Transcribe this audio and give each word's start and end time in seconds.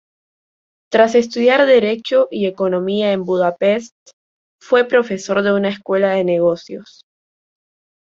Tras 0.91 1.13
estudiar 1.13 1.67
derecho 1.67 2.27
y 2.31 2.47
economía 2.47 3.11
en 3.13 3.23
Budapest, 3.23 3.93
fue 4.59 4.83
profesor 4.87 5.43
de 5.43 5.53
una 5.53 5.69
escuela 5.69 6.09
de 6.13 6.23
negocios. 6.23 7.05